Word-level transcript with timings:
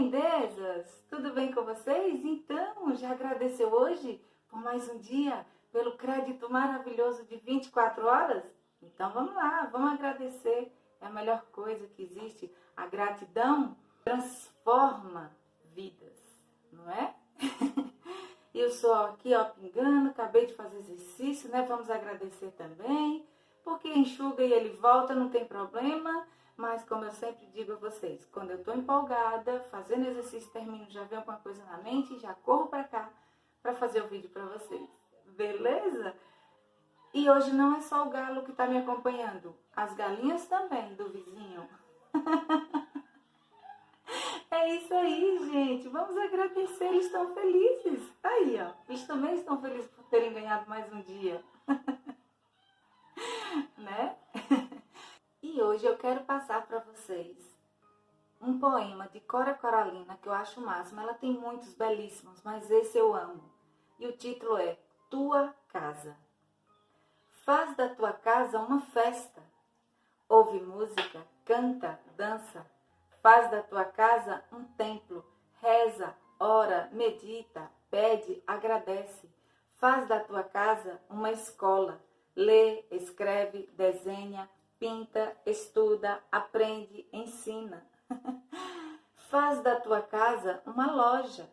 lindezas! 0.00 1.04
Tudo 1.10 1.34
bem 1.34 1.52
com 1.52 1.62
vocês? 1.62 2.24
Então, 2.24 2.94
já 2.94 3.10
agradeceu 3.10 3.70
hoje 3.70 4.18
por 4.48 4.58
mais 4.58 4.88
um 4.88 4.98
dia, 4.98 5.46
pelo 5.70 5.94
crédito 5.98 6.50
maravilhoso 6.50 7.26
de 7.26 7.36
24 7.36 8.06
horas? 8.06 8.42
Então 8.80 9.12
vamos 9.12 9.34
lá, 9.34 9.68
vamos 9.70 9.92
agradecer. 9.92 10.72
É 11.02 11.06
a 11.06 11.10
melhor 11.10 11.42
coisa 11.52 11.86
que 11.88 12.02
existe. 12.02 12.50
A 12.74 12.86
gratidão 12.86 13.76
transforma 14.02 15.36
vidas, 15.74 16.18
não 16.72 16.90
é? 16.90 17.14
Eu 18.54 18.70
sou 18.70 18.94
aqui, 18.94 19.34
ó, 19.34 19.44
pingando, 19.44 20.08
acabei 20.08 20.46
de 20.46 20.54
fazer 20.54 20.78
exercício, 20.78 21.50
né? 21.50 21.62
Vamos 21.68 21.90
agradecer 21.90 22.50
também, 22.52 23.26
porque 23.62 23.88
enxuga 23.88 24.42
e 24.42 24.52
ele 24.52 24.70
volta, 24.70 25.14
não 25.14 25.28
tem 25.28 25.44
problema. 25.44 26.26
Mas 26.60 26.84
como 26.84 27.06
eu 27.06 27.10
sempre 27.10 27.46
digo 27.46 27.72
a 27.72 27.76
vocês, 27.76 28.26
quando 28.26 28.50
eu 28.50 28.62
tô 28.62 28.74
empolgada, 28.74 29.60
fazendo 29.70 30.06
exercício, 30.06 30.52
termino, 30.52 30.84
já 30.90 31.04
vem 31.04 31.16
alguma 31.16 31.38
coisa 31.38 31.64
na 31.64 31.78
mente, 31.78 32.18
já 32.18 32.34
corro 32.34 32.66
para 32.66 32.84
cá 32.84 33.08
para 33.62 33.72
fazer 33.72 34.02
o 34.02 34.08
vídeo 34.08 34.28
para 34.28 34.44
vocês. 34.44 34.86
Beleza? 35.24 36.14
E 37.14 37.30
hoje 37.30 37.50
não 37.54 37.76
é 37.76 37.80
só 37.80 38.06
o 38.06 38.10
galo 38.10 38.42
que 38.42 38.50
está 38.50 38.66
me 38.66 38.76
acompanhando, 38.76 39.56
as 39.74 39.94
galinhas 39.94 40.46
também 40.48 40.94
do 40.96 41.08
vizinho. 41.08 41.66
é 44.50 44.74
isso 44.74 44.92
aí, 44.92 45.38
gente. 45.50 45.88
Vamos 45.88 46.14
agradecer, 46.14 46.88
eles 46.88 47.06
estão 47.06 47.32
felizes. 47.32 48.12
Aí, 48.22 48.60
ó. 48.60 48.74
Eles 48.86 49.06
também 49.06 49.34
estão 49.34 49.58
felizes 49.62 49.90
por 49.92 50.04
terem 50.10 50.34
ganhado 50.34 50.68
mais 50.68 50.92
um 50.92 51.00
dia. 51.00 51.42
né? 53.78 54.14
e 55.42 55.59
hoje 55.70 55.86
eu 55.86 55.96
quero 55.96 56.24
passar 56.24 56.66
para 56.66 56.80
vocês 56.80 57.38
um 58.40 58.58
poema 58.58 59.06
de 59.06 59.20
Cora 59.20 59.54
Coralina 59.54 60.18
que 60.20 60.28
eu 60.28 60.32
acho 60.32 60.60
o 60.60 60.66
máximo. 60.66 61.00
Ela 61.00 61.14
tem 61.14 61.32
muitos 61.32 61.72
belíssimos, 61.74 62.42
mas 62.42 62.68
esse 62.68 62.98
eu 62.98 63.14
amo. 63.14 63.48
E 63.96 64.06
o 64.08 64.16
título 64.16 64.56
é 64.56 64.76
Tua 65.08 65.54
Casa. 65.68 66.16
Faz 67.44 67.76
da 67.76 67.88
tua 67.88 68.12
casa 68.12 68.58
uma 68.58 68.80
festa. 68.80 69.40
Ouve 70.28 70.60
música, 70.60 71.24
canta, 71.44 72.00
dança. 72.16 72.66
Faz 73.22 73.48
da 73.48 73.62
tua 73.62 73.84
casa 73.84 74.42
um 74.50 74.64
templo. 74.64 75.24
Reza, 75.60 76.16
ora, 76.40 76.88
medita, 76.90 77.70
pede, 77.88 78.42
agradece. 78.44 79.30
Faz 79.76 80.08
da 80.08 80.18
tua 80.18 80.42
casa 80.42 81.00
uma 81.08 81.30
escola. 81.30 82.00
Lê, 82.34 82.84
escreve, 82.90 83.68
desenha, 83.76 84.50
pinta, 84.80 85.36
estuda, 85.44 86.24
aprende, 86.32 87.06
ensina. 87.12 87.86
Faz 89.28 89.60
da 89.60 89.78
tua 89.78 90.00
casa 90.00 90.62
uma 90.64 90.90
loja. 90.90 91.48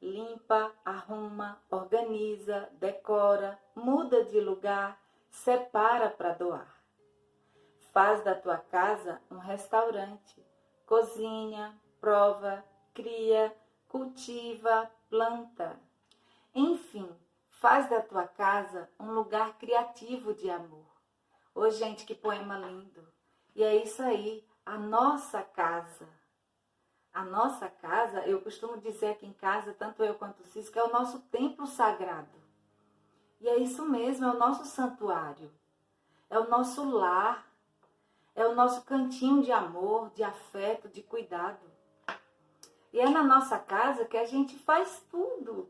Limpa, 0.00 0.70
arruma, 0.84 1.60
organiza, 1.70 2.68
decora, 2.74 3.58
muda 3.74 4.22
de 4.26 4.38
lugar, 4.38 5.00
separa 5.30 6.10
para 6.10 6.34
doar. 6.34 6.72
Faz 7.90 8.22
da 8.22 8.34
tua 8.34 8.58
casa 8.58 9.20
um 9.30 9.38
restaurante. 9.38 10.46
Cozinha, 10.86 11.76
prova, 12.00 12.62
cria, 12.94 13.52
cultiva, 13.88 14.88
planta. 15.08 15.80
Enfim, 16.54 17.10
faz 17.48 17.88
da 17.88 18.00
tua 18.00 18.28
casa 18.28 18.88
um 19.00 19.10
lugar 19.12 19.58
criativo 19.58 20.34
de 20.34 20.48
amor. 20.48 20.97
Ô, 21.54 21.68
gente, 21.70 22.04
que 22.04 22.14
poema 22.14 22.58
lindo! 22.58 23.06
E 23.54 23.62
é 23.62 23.76
isso 23.82 24.02
aí, 24.02 24.46
a 24.64 24.78
nossa 24.78 25.42
casa. 25.42 26.08
A 27.12 27.24
nossa 27.24 27.68
casa, 27.68 28.20
eu 28.26 28.40
costumo 28.40 28.78
dizer 28.78 29.08
aqui 29.08 29.26
em 29.26 29.32
casa, 29.32 29.72
tanto 29.72 30.04
eu 30.04 30.14
quanto 30.14 30.40
o 30.40 30.44
Cis, 30.44 30.68
que 30.68 30.78
é 30.78 30.84
o 30.84 30.92
nosso 30.92 31.18
templo 31.30 31.66
sagrado. 31.66 32.38
E 33.40 33.48
é 33.48 33.56
isso 33.56 33.84
mesmo, 33.84 34.26
é 34.26 34.30
o 34.30 34.38
nosso 34.38 34.64
santuário. 34.64 35.50
É 36.30 36.38
o 36.38 36.48
nosso 36.48 36.88
lar. 36.88 37.46
É 38.34 38.46
o 38.46 38.54
nosso 38.54 38.82
cantinho 38.84 39.42
de 39.42 39.50
amor, 39.50 40.10
de 40.10 40.22
afeto, 40.22 40.88
de 40.88 41.02
cuidado. 41.02 41.66
E 42.92 43.00
é 43.00 43.08
na 43.08 43.22
nossa 43.22 43.58
casa 43.58 44.04
que 44.04 44.16
a 44.16 44.24
gente 44.24 44.56
faz 44.58 45.04
tudo. 45.10 45.68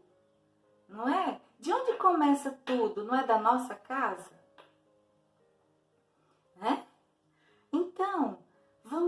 Não 0.86 1.08
é? 1.08 1.40
De 1.58 1.72
onde 1.72 1.94
começa 1.94 2.50
tudo? 2.64 3.04
Não 3.04 3.14
é 3.14 3.26
da 3.26 3.38
nossa 3.38 3.74
casa? 3.74 4.37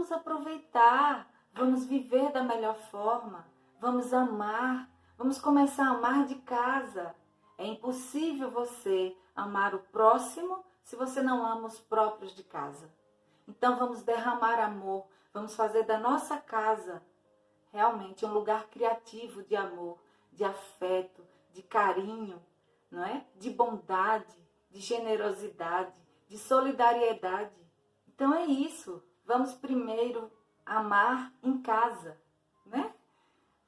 Vamos 0.00 0.12
aproveitar, 0.12 1.31
vamos 1.53 1.84
viver 1.84 2.33
da 2.33 2.43
melhor 2.43 2.75
forma, 2.91 3.47
vamos 3.78 4.15
amar, 4.15 4.88
vamos 5.19 5.38
começar 5.38 5.88
a 5.88 5.91
amar 5.91 6.25
de 6.25 6.37
casa. 6.37 7.15
É 7.59 7.66
impossível 7.66 8.50
você 8.50 9.15
amar 9.37 9.75
o 9.75 9.81
próximo 9.93 10.65
se 10.83 10.97
você 10.97 11.21
não 11.21 11.44
ama 11.44 11.66
os 11.66 11.78
próprios 11.78 12.34
de 12.34 12.43
casa. 12.43 12.91
Então 13.47 13.77
vamos 13.77 14.03
derramar 14.03 14.59
amor, 14.59 15.06
vamos 15.34 15.55
fazer 15.55 15.83
da 15.83 15.99
nossa 15.99 16.38
casa 16.38 17.03
realmente 17.71 18.25
um 18.25 18.32
lugar 18.32 18.69
criativo 18.69 19.43
de 19.43 19.55
amor, 19.55 19.99
de 20.32 20.44
afeto, 20.44 21.22
de 21.53 21.62
carinho, 21.62 22.43
não 22.91 23.05
é? 23.05 23.27
De 23.37 23.50
bondade, 23.50 24.49
de 24.71 24.81
generosidade, 24.81 25.93
de 26.27 26.38
solidariedade. 26.38 27.55
Então 28.09 28.32
é 28.32 28.47
isso. 28.47 29.05
Vamos 29.30 29.54
primeiro 29.54 30.28
amar 30.66 31.32
em 31.41 31.62
casa, 31.62 32.20
né? 32.66 32.92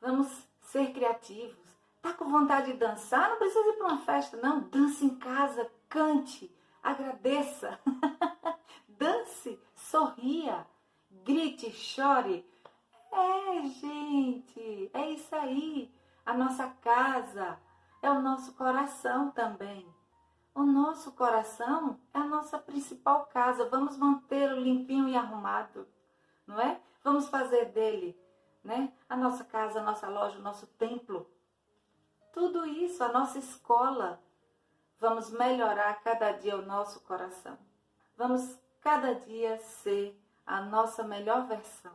Vamos 0.00 0.26
ser 0.60 0.92
criativos. 0.92 1.56
Tá 2.02 2.12
com 2.12 2.24
vontade 2.24 2.72
de 2.72 2.78
dançar? 2.78 3.30
Não 3.30 3.38
precisa 3.38 3.68
ir 3.68 3.74
para 3.74 3.86
uma 3.86 3.98
festa, 3.98 4.36
não. 4.38 4.62
Dance 4.62 5.04
em 5.04 5.14
casa, 5.14 5.70
cante, 5.88 6.52
agradeça. 6.82 7.78
Dance, 8.88 9.56
sorria, 9.76 10.66
grite, 11.08 11.70
chore. 11.70 12.44
É, 13.12 13.62
gente, 13.62 14.90
é 14.92 15.10
isso 15.12 15.32
aí. 15.36 15.94
A 16.26 16.34
nossa 16.34 16.70
casa 16.80 17.56
é 18.02 18.10
o 18.10 18.20
nosso 18.20 18.52
coração 18.54 19.30
também. 19.30 19.86
O 20.54 20.62
nosso 20.62 21.12
coração 21.12 21.98
é 22.12 22.18
a 22.18 22.24
nossa 22.24 22.58
principal 22.58 23.26
casa. 23.26 23.68
Vamos 23.68 23.96
mantê-lo 23.96 24.60
limpinho 24.60 25.08
e 25.08 25.16
arrumado, 25.16 25.88
não 26.46 26.60
é? 26.60 26.80
Vamos 27.02 27.28
fazer 27.28 27.66
dele, 27.66 28.18
né? 28.62 28.92
A 29.08 29.16
nossa 29.16 29.44
casa, 29.44 29.80
a 29.80 29.82
nossa 29.82 30.08
loja, 30.08 30.38
o 30.38 30.42
nosso 30.42 30.66
templo. 30.66 31.26
Tudo 32.32 32.66
isso, 32.66 33.02
a 33.02 33.08
nossa 33.08 33.38
escola. 33.38 34.22
Vamos 34.98 35.30
melhorar 35.30 36.02
cada 36.02 36.32
dia 36.32 36.56
o 36.56 36.66
nosso 36.66 37.00
coração. 37.00 37.58
Vamos 38.16 38.58
cada 38.80 39.14
dia 39.14 39.58
ser 39.58 40.20
a 40.46 40.60
nossa 40.60 41.02
melhor 41.02 41.46
versão. 41.46 41.92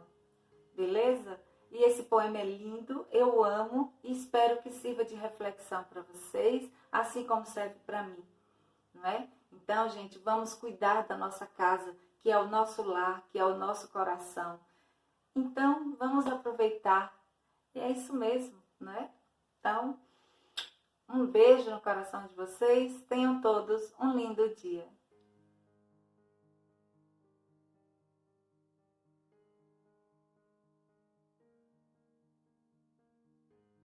Beleza? 0.76 1.40
E 1.72 1.84
esse 1.84 2.04
poema 2.04 2.38
é 2.38 2.46
lindo, 2.46 3.06
eu 3.12 3.44
amo 3.44 3.94
e 4.04 4.12
espero 4.12 4.62
que 4.62 4.72
sirva 4.72 5.04
de 5.04 5.16
reflexão 5.16 5.84
para 5.84 6.02
vocês, 6.02 6.72
assim 6.92 7.26
como 7.26 7.46
serve 7.46 7.76
para 7.86 8.04
mim, 8.04 8.24
não 8.98 9.10
é? 9.10 9.28
Então, 9.52 9.90
gente, 9.90 10.18
vamos 10.20 10.54
cuidar 10.54 11.08
da 11.08 11.18
nossa 11.18 11.46
casa, 11.46 11.96
que 12.20 12.30
é 12.30 12.38
o 12.38 12.48
nosso 12.48 12.84
lar, 12.84 13.24
que 13.30 13.40
é 13.40 13.46
o 13.46 13.58
nosso 13.58 13.90
coração. 13.90 14.60
Então, 15.36 15.96
vamos 15.98 16.26
aproveitar. 16.28 17.14
E 17.74 17.80
é 17.80 17.92
isso 17.92 18.14
mesmo, 18.14 18.62
não 18.80 18.92
é? 18.92 19.10
Então, 19.60 20.00
um 21.10 21.26
beijo 21.26 21.70
no 21.70 21.80
coração 21.80 22.26
de 22.26 22.34
vocês. 22.34 23.02
Tenham 23.08 23.40
todos 23.40 23.94
um 24.00 24.14
lindo 24.14 24.54
dia. 24.56 24.88